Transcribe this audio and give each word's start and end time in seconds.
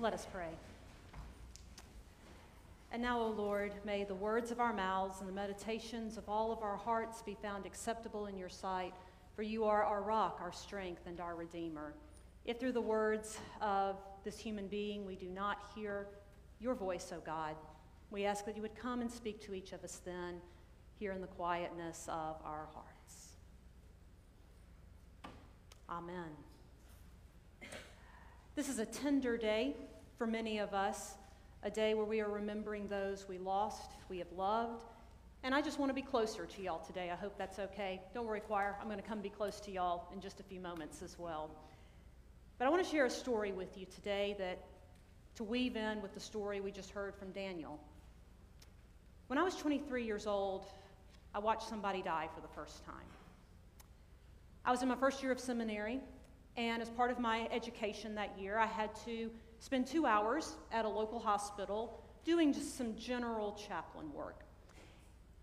Let 0.00 0.14
us 0.14 0.26
pray. 0.32 0.48
And 2.90 3.02
now, 3.02 3.20
O 3.20 3.28
Lord, 3.28 3.74
may 3.84 4.04
the 4.04 4.14
words 4.14 4.50
of 4.50 4.58
our 4.58 4.72
mouths 4.72 5.20
and 5.20 5.28
the 5.28 5.32
meditations 5.32 6.16
of 6.16 6.26
all 6.26 6.50
of 6.52 6.62
our 6.62 6.78
hearts 6.78 7.20
be 7.20 7.36
found 7.42 7.66
acceptable 7.66 8.24
in 8.24 8.38
your 8.38 8.48
sight, 8.48 8.94
for 9.36 9.42
you 9.42 9.64
are 9.64 9.84
our 9.84 10.00
rock, 10.00 10.38
our 10.40 10.52
strength, 10.52 11.02
and 11.06 11.20
our 11.20 11.34
Redeemer. 11.34 11.92
If 12.46 12.58
through 12.58 12.72
the 12.72 12.80
words 12.80 13.36
of 13.60 13.96
this 14.24 14.38
human 14.38 14.68
being 14.68 15.04
we 15.04 15.16
do 15.16 15.28
not 15.28 15.70
hear 15.74 16.06
your 16.60 16.74
voice, 16.74 17.12
O 17.14 17.20
God, 17.20 17.54
we 18.10 18.24
ask 18.24 18.46
that 18.46 18.56
you 18.56 18.62
would 18.62 18.74
come 18.74 19.02
and 19.02 19.10
speak 19.10 19.42
to 19.42 19.52
each 19.52 19.72
of 19.72 19.84
us 19.84 20.00
then, 20.02 20.40
here 20.98 21.12
in 21.12 21.20
the 21.20 21.26
quietness 21.26 22.06
of 22.08 22.36
our 22.42 22.68
hearts. 22.72 23.36
Amen. 25.90 26.30
This 28.60 28.68
is 28.68 28.78
a 28.78 28.84
tender 28.84 29.38
day 29.38 29.74
for 30.18 30.26
many 30.26 30.58
of 30.58 30.74
us, 30.74 31.14
a 31.62 31.70
day 31.70 31.94
where 31.94 32.04
we 32.04 32.20
are 32.20 32.28
remembering 32.28 32.88
those 32.88 33.26
we 33.26 33.38
lost, 33.38 33.92
we 34.10 34.18
have 34.18 34.30
loved. 34.36 34.84
And 35.42 35.54
I 35.54 35.62
just 35.62 35.78
want 35.78 35.88
to 35.88 35.94
be 35.94 36.02
closer 36.02 36.44
to 36.44 36.62
y'all 36.62 36.80
today. 36.80 37.08
I 37.10 37.16
hope 37.16 37.38
that's 37.38 37.58
okay. 37.58 38.02
Don't 38.12 38.26
worry, 38.26 38.40
choir. 38.40 38.76
I'm 38.78 38.86
going 38.86 38.98
to 38.98 39.02
come 39.02 39.22
be 39.22 39.30
close 39.30 39.60
to 39.60 39.70
y'all 39.70 40.08
in 40.12 40.20
just 40.20 40.40
a 40.40 40.42
few 40.42 40.60
moments 40.60 41.00
as 41.00 41.18
well. 41.18 41.50
But 42.58 42.66
I 42.66 42.68
want 42.68 42.84
to 42.84 42.90
share 42.90 43.06
a 43.06 43.10
story 43.10 43.50
with 43.50 43.78
you 43.78 43.86
today 43.86 44.36
that 44.38 44.58
to 45.36 45.42
weave 45.42 45.74
in 45.74 46.02
with 46.02 46.12
the 46.12 46.20
story 46.20 46.60
we 46.60 46.70
just 46.70 46.90
heard 46.90 47.14
from 47.14 47.30
Daniel. 47.30 47.80
When 49.28 49.38
I 49.38 49.42
was 49.42 49.56
23 49.56 50.04
years 50.04 50.26
old, 50.26 50.66
I 51.34 51.38
watched 51.38 51.66
somebody 51.66 52.02
die 52.02 52.28
for 52.34 52.42
the 52.42 52.54
first 52.54 52.84
time. 52.84 53.08
I 54.66 54.70
was 54.70 54.82
in 54.82 54.88
my 54.88 54.96
first 54.96 55.22
year 55.22 55.32
of 55.32 55.40
seminary, 55.40 56.00
and 56.60 56.82
as 56.82 56.90
part 56.90 57.10
of 57.10 57.18
my 57.18 57.48
education 57.50 58.14
that 58.16 58.38
year, 58.38 58.58
I 58.58 58.66
had 58.66 58.90
to 59.06 59.30
spend 59.60 59.86
two 59.86 60.04
hours 60.04 60.56
at 60.70 60.84
a 60.84 60.88
local 60.88 61.18
hospital 61.18 62.04
doing 62.22 62.52
just 62.52 62.76
some 62.76 62.94
general 62.96 63.52
chaplain 63.52 64.12
work. 64.12 64.40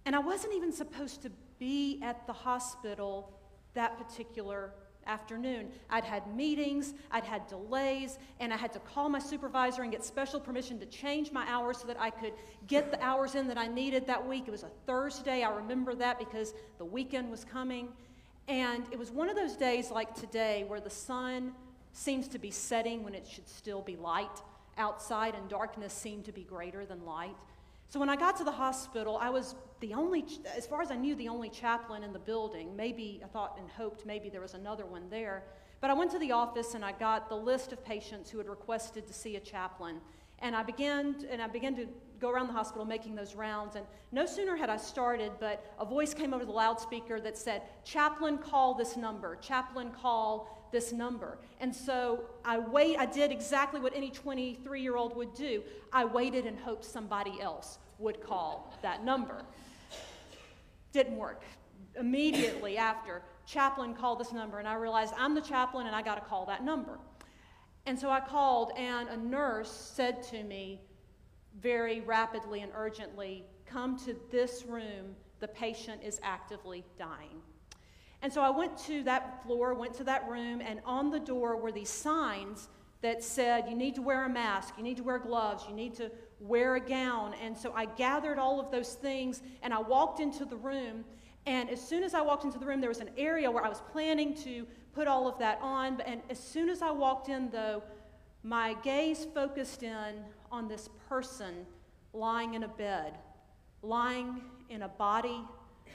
And 0.06 0.16
I 0.16 0.20
wasn't 0.20 0.54
even 0.54 0.72
supposed 0.72 1.24
to 1.24 1.32
be 1.58 2.00
at 2.04 2.28
the 2.28 2.34
hospital 2.34 3.34
that 3.74 3.98
particular 3.98 4.74
afternoon. 5.08 5.70
I'd 5.90 6.04
had 6.04 6.36
meetings, 6.36 6.94
I'd 7.10 7.24
had 7.24 7.48
delays, 7.48 8.20
and 8.40 8.54
I 8.54 8.58
had 8.58 8.72
to 8.74 8.80
call 8.80 9.10
my 9.10 9.20
supervisor 9.20 9.82
and 9.82 9.92
get 9.92 10.06
special 10.06 10.40
permission 10.40 10.80
to 10.82 10.86
change 10.86 11.32
my 11.32 11.48
hours 11.50 11.80
so 11.80 11.88
that 11.88 12.00
I 12.00 12.12
could 12.12 12.34
get 12.68 12.92
the 12.92 13.04
hours 13.04 13.34
in 13.34 13.48
that 13.48 13.58
I 13.58 13.66
needed 13.66 14.06
that 14.06 14.28
week. 14.28 14.44
It 14.46 14.52
was 14.52 14.64
a 14.64 14.72
Thursday. 14.86 15.42
I 15.42 15.50
remember 15.50 15.96
that 15.96 16.20
because 16.20 16.54
the 16.78 16.86
weekend 16.86 17.32
was 17.32 17.44
coming. 17.44 17.88
And 18.48 18.86
it 18.92 19.00
was 19.00 19.12
one 19.12 19.30
of 19.30 19.36
those 19.36 19.56
days 19.56 19.92
like 19.92 20.16
today 20.16 20.64
where 20.68 20.80
the 20.80 20.90
sun 20.90 21.54
seems 21.92 22.28
to 22.30 22.40
be 22.40 22.52
setting 22.52 23.04
when 23.04 23.14
it 23.14 23.28
should 23.28 23.50
still 23.50 23.82
be 23.82 23.96
light 23.96 24.42
outside, 24.78 25.34
and 25.36 25.50
darkness 25.50 25.92
seemed 25.92 26.26
to 26.26 26.32
be 26.32 26.44
greater 26.44 26.86
than 26.86 27.04
light. 27.06 27.36
So 27.90 28.00
when 28.00 28.10
I 28.10 28.16
got 28.16 28.38
to 28.38 28.44
the 28.44 28.52
hospital, 28.52 29.18
I 29.20 29.30
was 29.30 29.56
the 29.80 29.94
only, 29.94 30.26
as 30.56 30.68
far 30.68 30.82
as 30.82 30.92
I 30.92 30.96
knew, 30.96 31.16
the 31.16 31.30
only 31.30 31.50
chaplain 31.50 32.04
in 32.04 32.14
the 32.14 32.20
building. 32.20 32.76
Maybe 32.76 33.22
I 33.24 33.28
thought 33.28 33.58
and 33.60 33.70
hoped 33.70 34.06
maybe 34.06 34.30
there 34.30 34.42
was 34.42 34.54
another 34.54 34.86
one 34.86 35.10
there. 35.10 35.44
But 35.80 35.90
I 35.90 35.94
went 35.94 36.12
to 36.12 36.20
the 36.20 36.32
office 36.32 36.74
and 36.74 36.84
I 36.84 36.92
got 36.92 37.30
the 37.30 37.36
list 37.36 37.72
of 37.72 37.84
patients 37.84 38.30
who 38.30 38.38
had 38.40 38.48
requested 38.48 39.08
to 39.08 39.14
see 39.14 39.36
a 39.36 39.40
chaplain. 39.40 40.02
And 40.40 40.56
I 40.56 40.64
began, 40.64 41.16
and 41.30 41.42
I 41.42 41.48
began 41.48 41.76
to 41.78 41.88
go 42.20 42.30
around 42.30 42.48
the 42.48 42.54
hospital 42.54 42.86
making 42.86 43.16
those 43.16 43.36
rounds. 43.36 43.76
And 43.76 43.86
no 44.12 44.26
sooner 44.26 44.56
had 44.56 44.70
I 44.70 44.78
started, 44.78 45.32
but 45.40 45.74
a 45.80 45.86
voice 45.86 46.14
came 46.14 46.34
over 46.34 46.46
the 46.46 46.52
loudspeaker 46.52 47.20
that 47.22 47.38
said, 47.38 47.64
Chaplain, 47.84 48.38
call 48.38 48.74
this 48.74 48.98
number. 48.98 49.36
Chaplain, 49.38 49.92
call 49.92 50.70
this 50.72 50.92
number. 50.92 51.38
And 51.60 51.74
so 51.74 52.24
I 52.44 52.60
wait, 52.60 52.98
I 52.98 53.06
did 53.06 53.32
exactly 53.32 53.80
what 53.80 53.96
any 53.96 54.10
23 54.10 54.82
year 54.82 54.96
old 54.96 55.16
would 55.16 55.34
do. 55.34 55.64
I 55.94 56.06
waited 56.06 56.46
and 56.46 56.58
hoped 56.58 56.86
somebody 56.86 57.40
else 57.42 57.80
would 58.00 58.22
call 58.22 58.74
that 58.82 59.04
number. 59.04 59.44
Didn't 60.92 61.18
work. 61.18 61.44
Immediately 62.00 62.78
after, 62.78 63.24
chaplain 63.46 63.94
called 63.94 64.20
this 64.20 64.32
number, 64.32 64.60
and 64.60 64.68
I 64.68 64.76
realized 64.76 65.14
I'm 65.18 65.34
the 65.34 65.42
chaplain 65.42 65.88
and 65.88 65.96
I 65.96 66.02
got 66.02 66.16
to 66.16 66.22
call 66.22 66.46
that 66.46 66.64
number. 66.64 67.00
And 67.86 67.98
so 67.98 68.10
I 68.10 68.20
called, 68.20 68.74
and 68.78 69.08
a 69.08 69.18
nurse 69.18 69.72
said 69.72 70.22
to 70.24 70.44
me 70.44 70.82
very 71.62 72.02
rapidly 72.02 72.62
and 72.62 72.72
urgently, 72.76 73.46
Come 73.66 73.98
to 74.06 74.16
this 74.32 74.64
room, 74.66 75.16
the 75.40 75.48
patient 75.48 76.02
is 76.02 76.22
actively 76.24 76.86
dying. 76.98 77.42
And 78.22 78.32
so 78.32 78.42
I 78.42 78.50
went 78.50 78.78
to 78.86 79.04
that 79.04 79.44
floor, 79.44 79.74
went 79.74 79.94
to 79.96 80.04
that 80.06 80.28
room, 80.28 80.62
and 80.62 80.80
on 80.86 81.12
the 81.12 81.20
door 81.20 81.58
were 81.58 81.72
these 81.72 81.90
signs 81.90 82.70
that 83.02 83.24
said, 83.24 83.66
You 83.70 83.76
need 83.76 83.96
to 83.96 84.02
wear 84.02 84.26
a 84.26 84.30
mask, 84.30 84.74
you 84.78 84.84
need 84.84 84.98
to 84.98 85.04
wear 85.04 85.20
gloves, 85.20 85.66
you 85.68 85.76
need 85.76 85.96
to 85.96 86.12
wear 86.40 86.76
a 86.76 86.80
gown. 86.80 87.34
And 87.44 87.58
so 87.58 87.74
I 87.74 87.86
gathered 87.86 88.40
all 88.40 88.60
of 88.60 88.72
those 88.72 88.94
things 88.94 89.42
and 89.62 89.74
I 89.74 89.80
walked 89.80 90.20
into 90.20 90.46
the 90.46 90.56
room. 90.56 91.04
And 91.46 91.70
as 91.70 91.82
soon 91.82 92.04
as 92.04 92.14
I 92.14 92.22
walked 92.22 92.44
into 92.44 92.60
the 92.60 92.66
room, 92.66 92.82
there 92.82 92.90
was 92.90 93.00
an 93.00 93.10
area 93.18 93.50
where 93.50 93.64
I 93.64 93.70
was 93.70 93.82
planning 93.92 94.36
to 94.44 94.68
put 94.94 95.08
all 95.08 95.28
of 95.28 95.40
that 95.40 95.60
on. 95.62 96.02
And 96.02 96.22
as 96.30 96.40
soon 96.40 96.70
as 96.70 96.82
I 96.82 96.92
walked 96.92 97.30
in, 97.30 97.50
though, 97.50 97.84
my 98.44 98.76
gaze 98.84 99.26
focused 99.34 99.84
in 99.84 100.24
on 100.52 100.68
this 100.68 100.90
person 101.10 101.66
lying 102.14 102.54
in 102.54 102.64
a 102.64 102.68
bed, 102.68 103.18
lying 103.82 104.42
in 104.70 104.84
a 104.84 104.88
body 104.88 105.42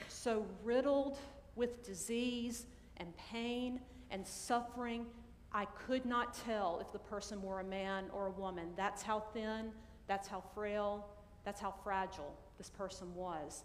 so 0.07 0.45
riddled 0.63 1.17
with 1.55 1.83
disease 1.83 2.65
and 2.97 3.13
pain 3.17 3.79
and 4.11 4.25
suffering, 4.25 5.05
I 5.51 5.65
could 5.65 6.05
not 6.05 6.33
tell 6.45 6.79
if 6.81 6.91
the 6.91 6.99
person 6.99 7.41
were 7.41 7.59
a 7.59 7.63
man 7.63 8.05
or 8.13 8.27
a 8.27 8.31
woman. 8.31 8.69
That's 8.75 9.03
how 9.03 9.19
thin, 9.33 9.71
that's 10.07 10.27
how 10.27 10.43
frail, 10.53 11.05
that's 11.45 11.61
how 11.61 11.73
fragile 11.83 12.35
this 12.57 12.69
person 12.69 13.13
was. 13.15 13.63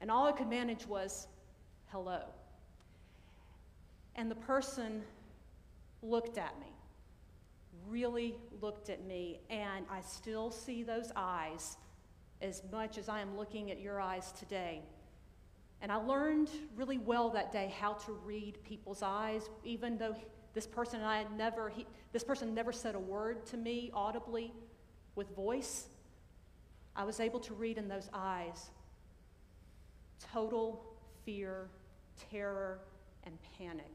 And 0.00 0.10
all 0.10 0.26
I 0.26 0.32
could 0.32 0.48
manage 0.48 0.86
was, 0.86 1.28
hello. 1.90 2.22
And 4.16 4.30
the 4.30 4.36
person 4.36 5.02
looked 6.02 6.38
at 6.38 6.58
me, 6.58 6.66
really 7.88 8.36
looked 8.60 8.90
at 8.90 9.04
me, 9.04 9.40
and 9.50 9.84
I 9.90 10.00
still 10.00 10.50
see 10.50 10.82
those 10.82 11.12
eyes 11.16 11.76
as 12.40 12.62
much 12.72 12.98
as 12.98 13.08
I 13.08 13.20
am 13.20 13.36
looking 13.36 13.70
at 13.70 13.80
your 13.80 14.00
eyes 14.00 14.32
today. 14.32 14.82
And 15.80 15.90
I 15.90 15.96
learned 15.96 16.50
really 16.76 16.98
well 16.98 17.30
that 17.30 17.52
day 17.52 17.72
how 17.78 17.94
to 17.94 18.12
read 18.12 18.62
people's 18.64 19.02
eyes, 19.02 19.48
even 19.64 19.98
though 19.98 20.16
this 20.54 20.66
person 20.66 21.00
and 21.00 21.08
I 21.08 21.18
had 21.18 21.36
never, 21.36 21.68
he, 21.68 21.86
this 22.12 22.24
person 22.24 22.54
never 22.54 22.72
said 22.72 22.94
a 22.94 23.00
word 23.00 23.46
to 23.46 23.56
me 23.56 23.90
audibly 23.94 24.52
with 25.14 25.34
voice. 25.34 25.88
I 26.94 27.04
was 27.04 27.20
able 27.20 27.40
to 27.40 27.54
read 27.54 27.78
in 27.78 27.88
those 27.88 28.08
eyes 28.12 28.70
total 30.32 30.84
fear, 31.24 31.68
terror, 32.30 32.80
and 33.24 33.36
panic 33.58 33.92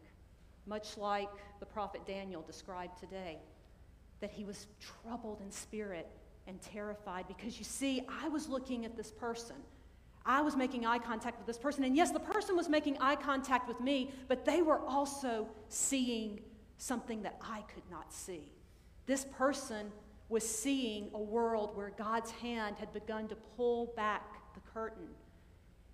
much 0.68 0.98
like 0.98 1.30
the 1.60 1.66
prophet 1.66 2.02
Daniel 2.06 2.42
described 2.42 3.00
today, 3.00 3.38
that 4.20 4.32
he 4.32 4.44
was 4.44 4.68
troubled 4.80 5.42
in 5.42 5.52
spirit 5.52 6.08
and 6.48 6.62
terrified 6.62 7.28
because 7.28 7.60
you 7.60 7.66
see, 7.66 8.02
I 8.08 8.30
was 8.30 8.48
looking 8.48 8.86
at 8.86 8.96
this 8.96 9.12
person. 9.12 9.58
I 10.26 10.42
was 10.42 10.56
making 10.56 10.86
eye 10.86 11.00
contact 11.00 11.38
with 11.38 11.48
this 11.48 11.58
person. 11.58 11.84
And 11.84 11.96
yes, 11.96 12.12
the 12.12 12.20
person 12.20 12.56
was 12.58 12.68
making 12.68 12.98
eye 13.00 13.16
contact 13.16 13.68
with 13.68 13.80
me, 13.80 14.12
but 14.28 14.44
they 14.44 14.62
were 14.62 14.80
also 14.80 15.48
seeing 15.70 16.40
something 16.78 17.22
that 17.24 17.38
I 17.42 17.62
could 17.74 17.90
not 17.90 18.14
see. 18.14 18.52
This 19.06 19.26
person 19.26 19.92
was 20.30 20.48
seeing 20.48 21.10
a 21.14 21.20
world 21.20 21.76
where 21.76 21.92
God's 21.98 22.32
hand 22.32 22.76
had 22.78 22.92
begun 22.94 23.28
to 23.30 23.36
pull 23.56 23.94
back 23.96 24.54
the 24.54 24.60
curtain. 24.74 25.08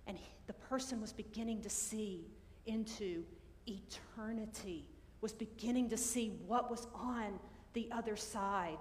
And 0.06 0.18
the 0.46 0.52
person 0.52 1.00
was 1.00 1.12
beginning 1.12 1.62
to 1.62 1.70
see 1.70 2.26
into 2.66 3.24
eternity, 3.66 4.88
was 5.20 5.32
beginning 5.32 5.88
to 5.90 5.96
see 5.96 6.32
what 6.46 6.70
was 6.70 6.88
on 6.94 7.38
the 7.74 7.88
other 7.92 8.16
side. 8.16 8.78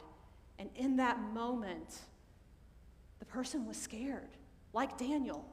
And 0.58 0.70
in 0.76 0.98
that 0.98 1.20
moment, 1.20 2.00
the 3.20 3.26
person 3.26 3.68
was 3.68 3.78
scared, 3.78 4.30
like 4.72 4.98
Daniel. 4.98 5.46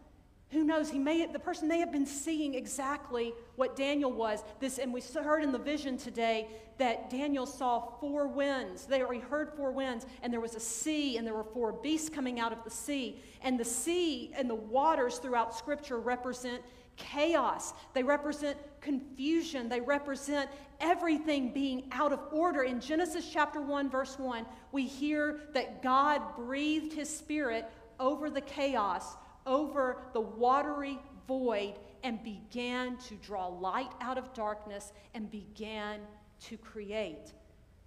Who 0.51 0.65
knows? 0.65 0.91
He 0.91 0.99
may, 0.99 1.27
the 1.27 1.39
person 1.39 1.69
may 1.69 1.79
have 1.79 1.93
been 1.93 2.07
seeing 2.07 2.55
exactly 2.55 3.33
what 3.55 3.77
Daniel 3.77 4.13
was. 4.13 4.43
This, 4.59 4.79
and 4.79 4.93
we 4.93 5.01
heard 5.01 5.45
in 5.45 5.53
the 5.53 5.59
vision 5.59 5.97
today 5.97 6.49
that 6.79 7.09
Daniel 7.09 7.47
saw 7.47 7.81
four 8.01 8.27
winds. 8.27 8.87
They 8.87 9.01
already 9.01 9.21
heard 9.21 9.51
four 9.51 9.71
winds, 9.71 10.07
and 10.23 10.33
there 10.33 10.41
was 10.41 10.57
a 10.57 10.61
sea, 10.61 11.19
and 11.19 11.27
there 11.27 11.35
were 11.35 11.45
four 11.45 11.73
beasts 11.73 12.09
coming 12.09 12.41
out 12.41 12.53
of 12.53 12.65
the 12.65 12.71
sea. 12.71 13.21
And 13.43 13.61
the 13.61 13.65
sea 13.65 14.33
and 14.35 14.51
the 14.51 14.57
waters 14.57 15.19
throughout 15.19 15.55
Scripture 15.55 16.01
represent 16.01 16.63
chaos, 16.97 17.73
they 17.95 18.03
represent 18.03 18.59
confusion, 18.81 19.69
they 19.69 19.81
represent 19.81 20.51
everything 20.81 21.53
being 21.53 21.85
out 21.93 22.13
of 22.13 22.21
order. 22.33 22.63
In 22.63 22.81
Genesis 22.81 23.29
chapter 23.31 23.61
1, 23.61 23.91
verse 23.91 24.19
1, 24.19 24.47
we 24.73 24.87
hear 24.87 25.41
that 25.53 25.83
God 25.83 26.23
breathed 26.37 26.93
his 26.93 27.15
spirit 27.15 27.67
over 27.99 28.31
the 28.31 28.41
chaos, 28.41 29.17
over 29.47 29.99
the 30.13 30.21
watery 30.21 30.99
void, 31.29 31.75
and 32.03 32.23
began 32.25 32.97
to 32.97 33.15
draw 33.17 33.47
light 33.47 33.93
out 34.01 34.19
of 34.19 34.33
darkness 34.33 34.93
and 35.15 35.31
began 35.31 36.01
to 36.41 36.57
create. 36.57 37.33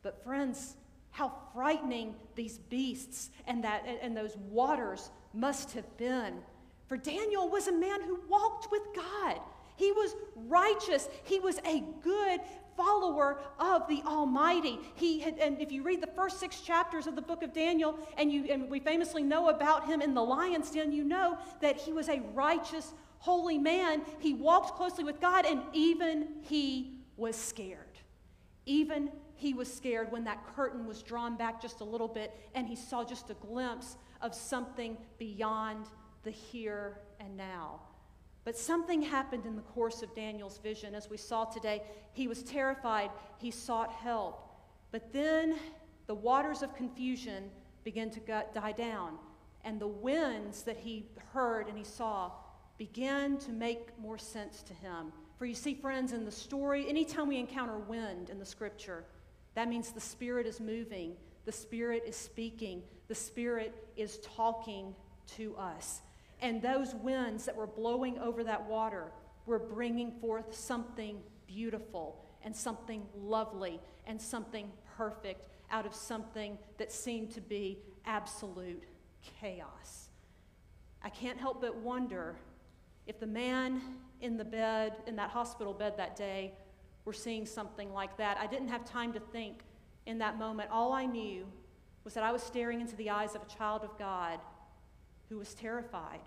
But, 0.03 0.23
friends, 0.23 0.75
how 1.09 1.31
frightening 1.53 2.15
these 2.35 2.57
beasts 2.57 3.29
and, 3.47 3.63
that, 3.63 3.85
and 4.01 4.15
those 4.15 4.35
waters 4.37 5.09
must 5.33 5.71
have 5.73 5.97
been. 5.97 6.35
For 6.93 6.97
Daniel 6.97 7.49
was 7.49 7.67
a 7.67 7.71
man 7.71 8.03
who 8.03 8.19
walked 8.29 8.71
with 8.71 8.83
God. 8.95 9.39
He 9.77 9.91
was 9.91 10.15
righteous. 10.35 11.09
He 11.23 11.39
was 11.39 11.57
a 11.65 11.83
good 12.03 12.39
follower 12.77 13.41
of 13.57 13.87
the 13.87 14.03
Almighty. 14.05 14.77
He 14.93 15.19
had, 15.19 15.39
and 15.39 15.59
if 15.59 15.71
you 15.71 15.81
read 15.81 16.03
the 16.03 16.11
first 16.15 16.39
six 16.39 16.61
chapters 16.61 17.07
of 17.07 17.15
the 17.15 17.21
book 17.23 17.41
of 17.41 17.51
Daniel, 17.51 17.97
and, 18.15 18.31
you, 18.31 18.45
and 18.45 18.69
we 18.69 18.79
famously 18.79 19.23
know 19.23 19.49
about 19.49 19.87
him 19.87 20.03
in 20.03 20.13
the 20.13 20.21
lion's 20.21 20.69
den, 20.69 20.91
you 20.91 21.03
know 21.03 21.35
that 21.61 21.77
he 21.77 21.91
was 21.91 22.09
a 22.09 22.21
righteous, 22.35 22.93
holy 23.17 23.57
man. 23.57 24.03
He 24.19 24.35
walked 24.35 24.75
closely 24.75 25.03
with 25.03 25.19
God, 25.19 25.47
and 25.47 25.63
even 25.73 26.27
he 26.41 26.99
was 27.17 27.35
scared. 27.35 27.97
Even 28.67 29.09
he 29.33 29.55
was 29.55 29.73
scared 29.73 30.11
when 30.11 30.25
that 30.25 30.45
curtain 30.55 30.85
was 30.85 31.01
drawn 31.01 31.37
back 31.37 31.59
just 31.59 31.81
a 31.81 31.83
little 31.83 32.07
bit 32.07 32.39
and 32.53 32.67
he 32.67 32.75
saw 32.75 33.03
just 33.03 33.31
a 33.31 33.33
glimpse 33.33 33.97
of 34.21 34.33
something 34.33 34.95
beyond 35.17 35.87
the 36.23 36.31
here 36.31 36.99
and 37.19 37.35
now. 37.35 37.79
But 38.45 38.57
something 38.57 39.01
happened 39.01 39.45
in 39.45 39.55
the 39.55 39.61
course 39.61 40.01
of 40.01 40.13
Daniel's 40.15 40.57
vision. 40.57 40.95
As 40.95 41.09
we 41.09 41.17
saw 41.17 41.45
today, 41.45 41.83
he 42.11 42.27
was 42.27 42.43
terrified, 42.43 43.09
he 43.37 43.51
sought 43.51 43.91
help. 43.91 44.49
But 44.91 45.13
then 45.13 45.55
the 46.07 46.15
waters 46.15 46.61
of 46.61 46.75
confusion 46.75 47.49
began 47.83 48.09
to 48.11 48.19
die 48.53 48.73
down, 48.73 49.17
and 49.63 49.79
the 49.79 49.87
winds 49.87 50.63
that 50.63 50.77
he 50.77 51.05
heard 51.31 51.67
and 51.67 51.77
he 51.77 51.83
saw 51.83 52.31
began 52.77 53.37
to 53.37 53.51
make 53.51 53.97
more 53.99 54.17
sense 54.17 54.61
to 54.63 54.73
him. 54.73 55.13
For 55.37 55.45
you 55.45 55.55
see, 55.55 55.73
friends, 55.73 56.11
in 56.11 56.25
the 56.25 56.31
story, 56.31 56.87
anytime 56.87 57.27
we 57.27 57.37
encounter 57.37 57.77
wind 57.77 58.29
in 58.29 58.39
the 58.39 58.45
scripture, 58.45 59.05
that 59.55 59.67
means 59.67 59.91
the 59.91 60.01
Spirit 60.01 60.47
is 60.47 60.59
moving, 60.59 61.15
the 61.45 61.51
Spirit 61.51 62.03
is 62.05 62.15
speaking, 62.15 62.81
the 63.07 63.15
Spirit 63.15 63.73
is 63.95 64.19
talking 64.19 64.95
to 65.35 65.55
us. 65.57 66.01
And 66.43 66.61
those 66.61 66.93
winds 66.93 67.45
that 67.45 67.55
were 67.55 67.65
blowing 67.65 68.19
over 68.19 68.43
that 68.43 68.65
water 68.65 69.13
were 69.45 69.59
bringing 69.59 70.11
forth 70.19 70.53
something 70.53 71.21
beautiful 71.47 72.21
and 72.43 72.53
something 72.53 73.03
lovely 73.15 73.79
and 74.05 74.21
something 74.21 74.69
perfect 74.97 75.47
out 75.71 75.85
of 75.85 75.95
something 75.95 76.57
that 76.77 76.91
seemed 76.91 77.31
to 77.31 77.41
be 77.41 77.79
absolute 78.05 78.83
chaos. 79.39 80.09
I 81.01 81.07
can't 81.07 81.39
help 81.39 81.61
but 81.61 81.77
wonder 81.77 82.35
if 83.07 83.21
the 83.21 83.27
man 83.27 83.81
in 84.19 84.35
the 84.35 84.43
bed, 84.43 84.97
in 85.07 85.15
that 85.15 85.29
hospital 85.29 85.73
bed 85.73 85.93
that 85.95 86.17
day, 86.17 86.55
were 87.05 87.13
seeing 87.13 87.45
something 87.45 87.93
like 87.93 88.17
that. 88.17 88.37
I 88.37 88.47
didn't 88.47 88.67
have 88.67 88.83
time 88.83 89.13
to 89.13 89.19
think 89.21 89.61
in 90.05 90.17
that 90.17 90.37
moment. 90.37 90.71
All 90.71 90.91
I 90.91 91.05
knew 91.05 91.45
was 92.03 92.13
that 92.15 92.23
I 92.23 92.33
was 92.33 92.43
staring 92.43 92.81
into 92.81 92.97
the 92.97 93.11
eyes 93.11 93.33
of 93.33 93.43
a 93.43 93.57
child 93.57 93.83
of 93.83 93.97
God 93.97 94.39
who 95.29 95.37
was 95.37 95.53
terrified. 95.53 96.19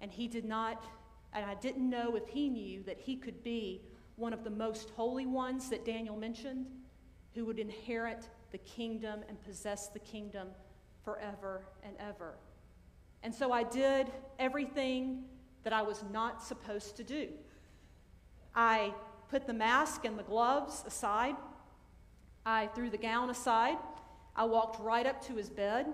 And 0.00 0.10
he 0.10 0.28
did 0.28 0.44
not, 0.44 0.84
and 1.32 1.44
I 1.44 1.54
didn't 1.54 1.88
know 1.88 2.16
if 2.16 2.28
he 2.28 2.48
knew 2.48 2.82
that 2.84 2.98
he 2.98 3.16
could 3.16 3.42
be 3.42 3.82
one 4.16 4.32
of 4.32 4.44
the 4.44 4.50
most 4.50 4.90
holy 4.90 5.26
ones 5.26 5.68
that 5.70 5.84
Daniel 5.84 6.16
mentioned, 6.16 6.66
who 7.34 7.44
would 7.44 7.58
inherit 7.58 8.28
the 8.50 8.58
kingdom 8.58 9.20
and 9.28 9.42
possess 9.42 9.88
the 9.88 9.98
kingdom 9.98 10.48
forever 11.04 11.66
and 11.82 11.94
ever. 11.98 12.34
And 13.22 13.34
so 13.34 13.52
I 13.52 13.62
did 13.62 14.10
everything 14.38 15.24
that 15.64 15.72
I 15.72 15.82
was 15.82 16.04
not 16.12 16.42
supposed 16.42 16.96
to 16.96 17.04
do. 17.04 17.28
I 18.54 18.94
put 19.28 19.46
the 19.46 19.52
mask 19.52 20.04
and 20.04 20.18
the 20.18 20.22
gloves 20.22 20.84
aside. 20.86 21.36
I 22.46 22.68
threw 22.68 22.88
the 22.88 22.98
gown 22.98 23.30
aside. 23.30 23.76
I 24.34 24.44
walked 24.44 24.80
right 24.80 25.06
up 25.06 25.24
to 25.26 25.34
his 25.34 25.50
bed 25.50 25.86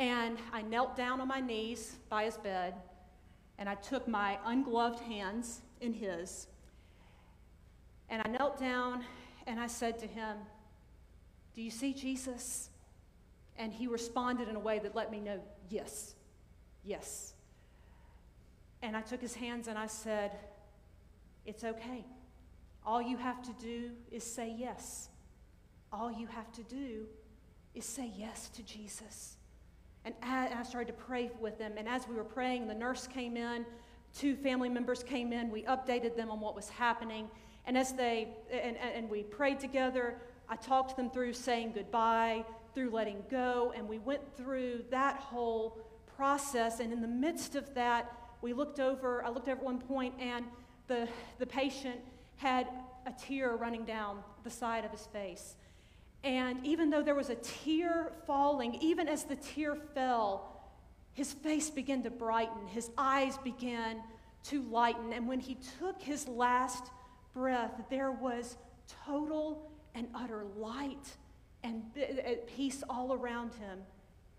and 0.00 0.38
I 0.50 0.62
knelt 0.62 0.96
down 0.96 1.20
on 1.20 1.28
my 1.28 1.40
knees 1.40 1.96
by 2.08 2.24
his 2.24 2.38
bed 2.38 2.74
and 3.58 3.68
I 3.68 3.74
took 3.74 4.08
my 4.08 4.38
ungloved 4.46 4.98
hands 5.00 5.60
in 5.82 5.92
his 5.92 6.46
and 8.08 8.22
I 8.24 8.30
knelt 8.30 8.58
down 8.58 9.04
and 9.46 9.60
I 9.60 9.66
said 9.66 9.98
to 9.98 10.06
him, 10.06 10.38
Do 11.54 11.60
you 11.60 11.70
see 11.70 11.92
Jesus? 11.92 12.70
And 13.58 13.74
he 13.74 13.86
responded 13.86 14.48
in 14.48 14.56
a 14.56 14.60
way 14.60 14.78
that 14.78 14.96
let 14.96 15.12
me 15.12 15.20
know, 15.20 15.38
Yes, 15.68 16.14
yes. 16.82 17.34
And 18.82 18.96
I 18.96 19.02
took 19.02 19.20
his 19.20 19.34
hands 19.34 19.68
and 19.68 19.78
I 19.78 19.86
said, 19.86 20.32
it's 21.44 21.62
okay. 21.62 22.06
All 22.86 23.02
you 23.02 23.18
have 23.18 23.42
to 23.42 23.52
do 23.60 23.90
is 24.10 24.24
say 24.24 24.54
yes. 24.56 25.10
All 25.92 26.10
you 26.10 26.26
have 26.28 26.50
to 26.52 26.62
do 26.62 27.06
is 27.74 27.84
say 27.84 28.10
yes 28.16 28.48
to 28.50 28.62
Jesus. 28.62 29.36
And 30.04 30.14
I 30.22 30.62
started 30.62 30.86
to 30.86 31.04
pray 31.04 31.30
with 31.40 31.58
them. 31.58 31.72
And 31.76 31.88
as 31.88 32.08
we 32.08 32.14
were 32.14 32.24
praying, 32.24 32.68
the 32.68 32.74
nurse 32.74 33.06
came 33.06 33.36
in, 33.36 33.66
two 34.16 34.34
family 34.36 34.68
members 34.68 35.02
came 35.02 35.32
in. 35.32 35.50
We 35.50 35.62
updated 35.64 36.16
them 36.16 36.30
on 36.30 36.40
what 36.40 36.54
was 36.54 36.68
happening. 36.70 37.28
And 37.66 37.76
as 37.76 37.92
they, 37.92 38.28
and, 38.50 38.76
and 38.78 39.10
we 39.10 39.22
prayed 39.22 39.60
together, 39.60 40.16
I 40.48 40.56
talked 40.56 40.96
them 40.96 41.10
through 41.10 41.34
saying 41.34 41.72
goodbye, 41.74 42.44
through 42.74 42.90
letting 42.90 43.22
go, 43.30 43.72
and 43.76 43.88
we 43.88 43.98
went 43.98 44.22
through 44.36 44.84
that 44.90 45.16
whole 45.16 45.78
process. 46.16 46.80
And 46.80 46.92
in 46.92 47.00
the 47.02 47.08
midst 47.08 47.54
of 47.54 47.74
that, 47.74 48.12
we 48.42 48.52
looked 48.52 48.80
over, 48.80 49.24
I 49.24 49.28
looked 49.28 49.48
over 49.48 49.58
at 49.58 49.64
one 49.64 49.80
point, 49.80 50.14
and 50.18 50.46
the, 50.86 51.08
the 51.38 51.46
patient 51.46 52.00
had 52.36 52.66
a 53.06 53.12
tear 53.12 53.54
running 53.54 53.84
down 53.84 54.22
the 54.44 54.50
side 54.50 54.84
of 54.84 54.90
his 54.90 55.06
face. 55.06 55.56
And 56.22 56.64
even 56.66 56.90
though 56.90 57.02
there 57.02 57.14
was 57.14 57.30
a 57.30 57.36
tear 57.36 58.12
falling, 58.26 58.74
even 58.76 59.08
as 59.08 59.24
the 59.24 59.36
tear 59.36 59.74
fell, 59.74 60.50
his 61.12 61.32
face 61.32 61.70
began 61.70 62.02
to 62.02 62.10
brighten, 62.10 62.66
his 62.66 62.90
eyes 62.98 63.38
began 63.38 64.02
to 64.44 64.62
lighten. 64.62 65.12
And 65.12 65.26
when 65.26 65.40
he 65.40 65.56
took 65.78 66.00
his 66.00 66.28
last 66.28 66.90
breath, 67.32 67.72
there 67.88 68.12
was 68.12 68.56
total 69.06 69.70
and 69.94 70.08
utter 70.14 70.44
light 70.56 71.16
and 71.62 71.82
uh, 71.96 72.30
peace 72.56 72.82
all 72.88 73.12
around 73.12 73.54
him. 73.54 73.80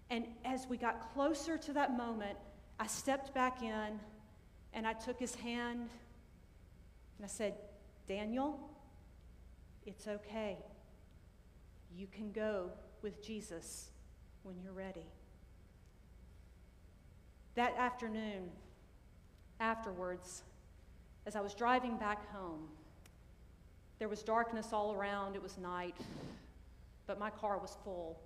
And 0.09 0.25
as 0.43 0.67
we 0.67 0.77
got 0.77 1.13
closer 1.13 1.57
to 1.57 1.73
that 1.73 1.95
moment, 1.95 2.37
I 2.79 2.87
stepped 2.87 3.33
back 3.33 3.61
in 3.61 3.99
and 4.73 4.87
I 4.87 4.93
took 4.93 5.19
his 5.19 5.35
hand 5.35 5.89
and 7.17 7.25
I 7.25 7.27
said, 7.27 7.53
Daniel, 8.07 8.59
it's 9.85 10.07
okay. 10.07 10.57
You 11.95 12.07
can 12.07 12.31
go 12.31 12.69
with 13.01 13.23
Jesus 13.25 13.89
when 14.43 14.55
you're 14.63 14.73
ready. 14.73 15.05
That 17.55 17.75
afternoon, 17.77 18.49
afterwards, 19.59 20.43
as 21.25 21.35
I 21.35 21.41
was 21.41 21.53
driving 21.53 21.97
back 21.97 22.31
home, 22.31 22.67
there 23.99 24.07
was 24.07 24.23
darkness 24.23 24.73
all 24.73 24.93
around. 24.93 25.35
It 25.35 25.43
was 25.43 25.57
night, 25.57 25.97
but 27.07 27.19
my 27.19 27.29
car 27.29 27.57
was 27.57 27.77
full 27.83 28.19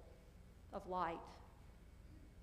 of 0.72 0.88
light. 0.88 1.20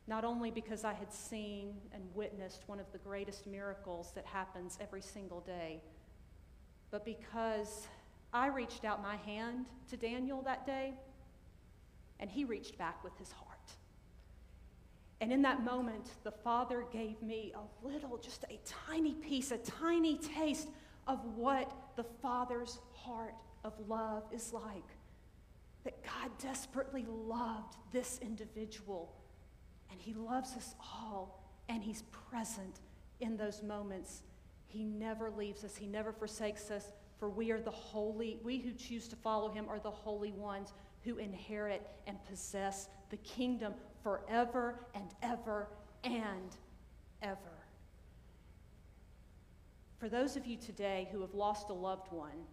Not 0.07 0.25
only 0.25 0.51
because 0.51 0.85
I 0.85 0.93
had 0.93 1.13
seen 1.13 1.75
and 1.95 2.03
witnessed 2.15 2.65
one 2.67 2.81
of 2.81 2.91
the 2.93 2.99
greatest 2.99 3.47
miracles 3.47 4.13
that 4.15 4.27
happens 4.27 4.77
every 4.81 5.01
single 5.01 5.41
day 5.41 5.81
but 6.93 7.07
because 7.07 7.89
I 8.33 8.47
reached 8.49 8.85
out 8.85 9.03
my 9.03 9.17
hand 9.17 9.65
to 9.91 9.97
Daniel 9.97 10.43
that 10.43 10.65
day, 10.67 10.93
and 12.21 12.31
he 12.31 12.45
reached 12.45 12.79
back 12.79 13.03
with 13.03 13.17
his 13.19 13.33
heart. 13.33 13.49
And 15.21 15.33
in 15.33 15.43
that 15.43 15.65
moment, 15.65 16.09
the 16.25 16.33
Father 16.33 16.85
gave 16.93 17.23
me 17.23 17.55
a 17.55 17.87
little, 17.87 18.19
just 18.19 18.45
a 18.51 18.59
tiny 18.65 19.15
piece, 19.15 19.53
a 19.53 19.59
tiny 19.59 20.19
taste 20.19 20.69
of 21.07 21.25
what 21.37 21.73
the 21.97 22.05
Father's 22.05 22.79
heart 22.93 23.35
of 23.65 23.73
love 23.89 24.25
is 24.33 24.53
like. 24.53 24.89
That 25.85 26.03
God 26.05 26.31
desperately 26.39 27.07
loved 27.09 27.77
this 27.93 28.19
individual, 28.23 29.13
and 29.91 30.01
He 30.01 30.15
loves 30.15 30.57
us 30.57 30.75
all, 30.81 31.45
and 31.69 31.83
He's 31.83 32.03
present 32.31 32.81
in 33.21 33.37
those 33.37 33.63
moments 33.63 34.23
he 34.73 34.85
never 34.85 35.31
leaves 35.31 35.65
us, 35.65 35.77
He 35.77 35.87
never 35.87 36.13
forsakes 36.13 36.71
us, 36.71 36.93
for 37.19 37.29
we 37.29 37.51
are 37.51 37.61
the 37.61 37.71
holy, 37.71 38.39
we 38.43 38.59
who 38.59 38.73
choose 38.73 39.07
to 39.09 39.17
follow 39.17 39.51
Him 39.51 39.67
are 39.69 39.79
the 39.79 39.91
holy 39.91 40.33
ones 40.33 40.73
who 41.05 41.17
inherit 41.19 41.89
and 42.07 42.17
possess 42.25 42.89
the 43.11 43.17
kingdom 43.19 43.75
forever 44.03 44.87
and 44.95 45.15
ever 45.23 45.69
and 46.05 46.57
ever. 47.23 47.39
For 49.99 50.09
those 50.09 50.37
of 50.37 50.47
you 50.47 50.57
today 50.57 51.09
who 51.13 51.21
have 51.21 51.35
lost 51.35 51.71
a 51.71 51.73
loved 51.73 52.11
one, 52.13 52.47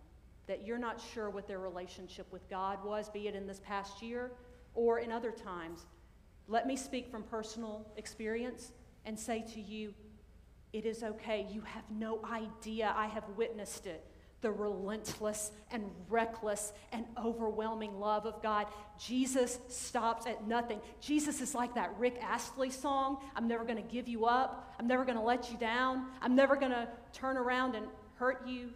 that 0.48 0.65
you're 0.65 0.77
not 0.77 1.01
sure 1.13 1.29
what 1.29 1.48
their 1.48 1.60
relationship 1.60 2.32
with 2.32 2.48
God 2.50 2.84
was, 2.84 3.10
be 3.10 3.27
it 3.27 3.36
in 3.36 3.48
this 3.48 3.60
past 3.60 4.01
year 4.01 4.32
or 4.74 5.00
in 5.00 5.12
other 5.12 5.32
times, 5.32 5.86
let 6.48 6.65
me 6.65 6.75
speak 6.75 7.10
from 7.10 7.24
personal 7.24 7.86
experience 7.98 8.72
and 9.06 9.18
say 9.18 9.46
to 9.53 9.62
you, 9.62 9.94
it 10.74 10.86
is 10.86 11.03
okay. 11.03 11.48
You 11.51 11.62
have 11.62 11.84
no 11.89 12.20
idea. 12.32 12.94
I 12.96 13.08
have 13.08 13.24
witnessed 13.36 13.88
it. 13.88 14.03
The 14.41 14.51
relentless 14.51 15.51
and 15.72 15.84
reckless 16.08 16.74
and 16.91 17.05
overwhelming 17.17 18.00
love 18.00 18.25
of 18.25 18.41
God. 18.41 18.67
Jesus 18.98 19.60
stops 19.67 20.25
at 20.25 20.48
nothing. 20.48 20.79
Jesus 21.01 21.41
is 21.41 21.53
like 21.53 21.75
that 21.75 21.93
Rick 21.98 22.19
Astley 22.22 22.69
song 22.69 23.17
I'm 23.36 23.48
never 23.48 23.63
going 23.63 23.75
to 23.75 23.89
give 23.93 24.08
you 24.08 24.25
up. 24.25 24.74
I'm 24.79 24.88
never 24.88 25.03
going 25.03 25.17
to 25.17 25.24
let 25.24 25.51
you 25.51 25.58
down. 25.58 26.05
I'm 26.22 26.36
never 26.36 26.55
going 26.55 26.72
to 26.72 26.88
turn 27.13 27.38
around 27.38 27.75
and 27.75 27.88
hurt 28.15 28.48
you. 28.48 28.72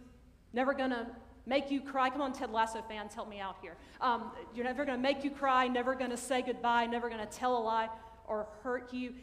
Never 0.52 0.74
going 0.74 0.90
to 0.90 1.06
make 1.46 1.70
you 1.70 1.80
cry. 1.80 2.10
Come 2.10 2.20
on, 2.20 2.32
Ted 2.32 2.50
Lasso 2.50 2.82
fans, 2.88 3.14
help 3.14 3.28
me 3.28 3.40
out 3.40 3.56
here. 3.60 3.76
Um, 4.00 4.32
you're 4.54 4.64
never 4.64 4.84
going 4.84 4.98
to 4.98 5.02
make 5.02 5.24
you 5.24 5.30
cry, 5.30 5.68
never 5.68 5.94
going 5.94 6.10
to 6.10 6.16
say 6.16 6.42
goodbye, 6.42 6.86
never 6.86 7.08
going 7.08 7.20
to 7.20 7.32
tell 7.32 7.56
a 7.56 7.62
lie 7.62 7.88
or 8.26 8.46
hurt 8.62 8.92
you. 8.92 9.14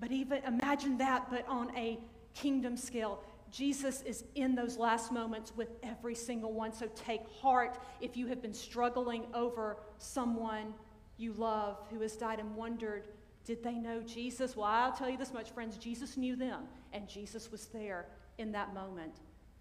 But 0.00 0.12
even 0.12 0.42
imagine 0.44 0.98
that, 0.98 1.30
but 1.30 1.46
on 1.48 1.76
a 1.76 1.98
kingdom 2.34 2.76
scale. 2.76 3.22
Jesus 3.50 4.02
is 4.02 4.24
in 4.34 4.54
those 4.54 4.76
last 4.76 5.12
moments 5.12 5.52
with 5.56 5.68
every 5.82 6.14
single 6.14 6.52
one. 6.52 6.72
So 6.72 6.88
take 6.94 7.26
heart 7.40 7.78
if 8.00 8.16
you 8.16 8.26
have 8.26 8.42
been 8.42 8.54
struggling 8.54 9.26
over 9.34 9.78
someone 9.98 10.74
you 11.16 11.32
love 11.32 11.78
who 11.90 12.00
has 12.00 12.16
died 12.16 12.38
and 12.38 12.54
wondered, 12.54 13.08
did 13.44 13.62
they 13.62 13.74
know 13.74 14.02
Jesus? 14.02 14.56
Well, 14.56 14.66
I'll 14.66 14.92
tell 14.92 15.08
you 15.08 15.16
this 15.16 15.32
much, 15.32 15.50
friends 15.50 15.76
Jesus 15.76 16.16
knew 16.16 16.36
them, 16.36 16.64
and 16.92 17.08
Jesus 17.08 17.50
was 17.50 17.66
there 17.66 18.06
in 18.38 18.52
that 18.52 18.74
moment. 18.74 19.14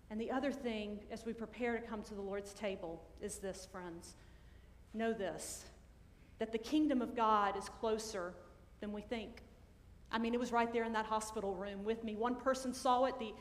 And 0.10 0.20
the 0.22 0.32
other 0.32 0.51
thing, 0.51 1.00
as 1.12 1.25
we 1.25 1.34
prepare 1.34 1.77
to 1.77 1.86
come 1.86 2.01
to 2.03 2.13
the 2.13 2.22
Lord's 2.22 2.53
table, 2.53 3.03
is 3.22 3.38
this, 3.38 3.67
friends. 3.72 4.15
Know 4.94 5.13
this 5.13 5.65
that 6.39 6.51
the 6.51 6.58
kingdom 6.58 7.01
of 7.01 7.15
God 7.15 7.58
is 7.58 7.67
closer 7.67 8.34
than 8.79 8.91
we 8.91 9.01
think. 9.01 9.41
I 10.12 10.20
mean, 10.20 10.34
it 10.34 10.40
was 10.40 10.52
right 10.52 10.72
there 10.72 10.86
in 10.86 10.94
that 10.94 11.06
hospital 11.06 11.54
room 11.54 11.84
with 11.84 12.04
me. 12.04 12.16
One 12.16 12.36
person 12.36 12.74
saw 12.74 13.06
it, 13.06 13.16
the, 13.20 13.34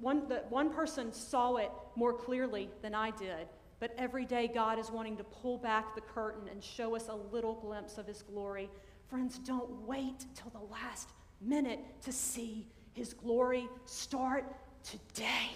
one, 0.00 0.28
the, 0.28 0.44
one 0.48 0.72
person 0.72 1.12
saw 1.12 1.56
it 1.56 1.70
more 1.96 2.12
clearly 2.12 2.70
than 2.82 2.94
I 2.94 3.10
did. 3.10 3.48
But 3.80 3.92
every 3.98 4.24
day, 4.24 4.48
God 4.52 4.78
is 4.78 4.92
wanting 4.92 5.16
to 5.16 5.24
pull 5.24 5.58
back 5.58 5.96
the 5.96 6.00
curtain 6.00 6.48
and 6.48 6.62
show 6.62 6.94
us 6.94 7.08
a 7.08 7.14
little 7.14 7.54
glimpse 7.54 7.98
of 7.98 8.06
His 8.06 8.22
glory. 8.22 8.70
Friends, 9.08 9.40
don't 9.40 9.70
wait 9.86 10.24
till 10.36 10.50
the 10.50 10.72
last 10.72 11.08
minute 11.40 11.80
to 12.02 12.12
see 12.12 12.68
His 12.92 13.12
glory. 13.12 13.68
Start 13.86 14.44
today. 14.84 15.50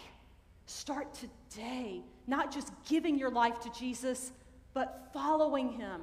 Start 0.66 1.14
today. 1.14 2.02
Not 2.26 2.52
just 2.52 2.72
giving 2.88 3.16
your 3.16 3.30
life 3.30 3.60
to 3.60 3.70
Jesus, 3.70 4.32
but 4.74 5.08
following 5.12 5.70
Him, 5.70 6.00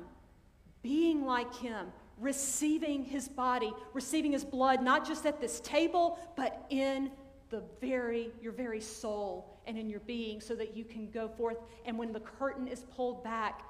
being 0.81 1.25
like 1.25 1.53
Him, 1.53 1.87
receiving 2.19 3.03
his 3.03 3.27
body, 3.27 3.71
receiving 3.93 4.31
his 4.31 4.45
blood, 4.45 4.81
not 4.81 5.07
just 5.07 5.25
at 5.25 5.41
this 5.41 5.59
table, 5.61 6.19
but 6.35 6.65
in 6.69 7.11
the 7.49 7.63
very, 7.81 8.31
your 8.41 8.51
very 8.51 8.81
soul 8.81 9.59
and 9.67 9.77
in 9.77 9.89
your 9.89 9.99
being, 10.01 10.41
so 10.41 10.55
that 10.55 10.75
you 10.75 10.83
can 10.83 11.09
go 11.09 11.27
forth. 11.27 11.57
And 11.85 11.97
when 11.97 12.11
the 12.11 12.19
curtain 12.19 12.67
is 12.67 12.83
pulled 12.95 13.23
back 13.23 13.61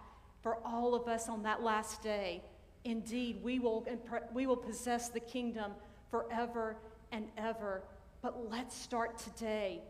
for 0.41 0.57
all 0.65 0.95
of 0.95 1.07
us 1.07 1.29
on 1.29 1.43
that 1.43 1.61
last 1.61 2.01
day, 2.01 2.43
indeed, 2.83 3.41
we 3.43 3.59
will, 3.59 3.85
we 4.33 4.47
will 4.47 4.57
possess 4.57 5.09
the 5.09 5.19
kingdom 5.19 5.73
forever 6.09 6.77
and 7.11 7.27
ever. 7.37 7.83
But 8.21 8.49
let's 8.49 8.75
start 8.75 9.17
today. 9.17 9.81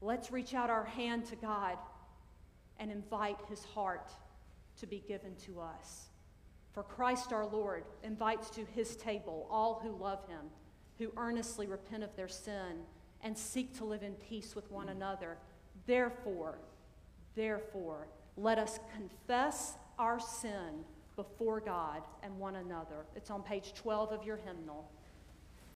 Let's 0.00 0.30
reach 0.30 0.54
out 0.54 0.70
our 0.70 0.84
hand 0.84 1.26
to 1.26 1.36
God 1.36 1.78
and 2.78 2.90
invite 2.90 3.38
his 3.48 3.64
heart 3.64 4.10
to 4.80 4.86
be 4.86 5.02
given 5.06 5.34
to 5.46 5.60
us. 5.60 6.08
For 6.74 6.82
Christ 6.82 7.32
our 7.32 7.46
Lord 7.46 7.84
invites 8.02 8.50
to 8.50 8.66
his 8.74 8.96
table 8.96 9.46
all 9.48 9.80
who 9.80 9.96
love 9.96 10.26
him, 10.28 10.50
who 10.98 11.12
earnestly 11.16 11.68
repent 11.68 12.02
of 12.02 12.14
their 12.16 12.28
sin 12.28 12.82
and 13.22 13.38
seek 13.38 13.76
to 13.78 13.84
live 13.84 14.02
in 14.02 14.14
peace 14.14 14.56
with 14.56 14.70
one 14.72 14.88
another. 14.88 15.38
Therefore, 15.86 16.58
therefore, 17.36 18.08
let 18.36 18.58
us 18.58 18.80
confess 18.92 19.74
our 20.00 20.18
sin 20.18 20.84
before 21.14 21.60
God 21.60 22.02
and 22.24 22.36
one 22.40 22.56
another. 22.56 23.06
It's 23.14 23.30
on 23.30 23.44
page 23.44 23.72
12 23.74 24.10
of 24.10 24.24
your 24.24 24.36
hymnal. 24.36 24.90